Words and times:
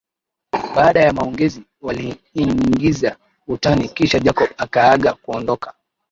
Baada 0.75 0.99
ya 0.99 1.13
maongezi 1.13 1.63
waliingizia 1.81 3.15
utani 3.47 3.89
kisha 3.89 4.19
Jacob 4.19 4.47
akaaga 4.57 5.13
kuondoka 5.13 5.73